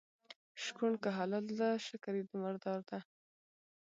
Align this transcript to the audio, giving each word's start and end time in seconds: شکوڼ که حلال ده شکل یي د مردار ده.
شکوڼ 0.63 0.91
که 1.03 1.09
حلال 1.17 1.45
ده 1.59 1.69
شکل 1.87 2.13
یي 2.19 2.23
د 2.29 2.31
مردار 2.43 2.79
ده. 2.89 2.99